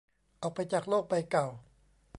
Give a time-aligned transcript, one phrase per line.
[0.41, 1.47] ออกไปจากโลกใบเก่า